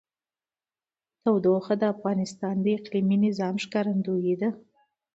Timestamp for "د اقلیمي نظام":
2.61-3.55